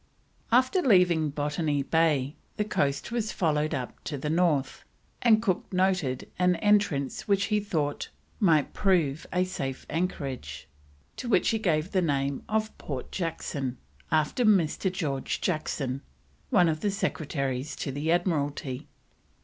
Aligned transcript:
After 0.51 0.81
leaving 0.81 1.29
Botany 1.29 1.83
Bay 1.83 2.35
the 2.57 2.65
coast 2.65 3.11
was 3.11 3.31
followed 3.31 3.75
up 3.75 4.03
to 4.05 4.17
the 4.17 4.31
north, 4.31 4.83
and 5.21 5.43
Cook 5.43 5.71
noted 5.71 6.27
an 6.39 6.55
"entrance" 6.55 7.27
which 7.27 7.45
he 7.53 7.59
thought 7.59 8.09
might 8.39 8.73
prove 8.73 9.27
a 9.31 9.43
safe 9.43 9.85
anchorage, 9.91 10.67
to 11.17 11.29
which 11.29 11.49
he 11.49 11.59
gave 11.59 11.91
the 11.91 12.01
name 12.01 12.41
of 12.49 12.75
Port 12.79 13.11
Jackson, 13.11 13.77
after 14.11 14.43
Mr. 14.43 14.91
George 14.91 15.39
Jackson, 15.39 16.01
one 16.49 16.67
of 16.67 16.79
the 16.79 16.89
Secretaries 16.89 17.75
to 17.75 17.91
the 17.91 18.11
Admiralty. 18.11 18.87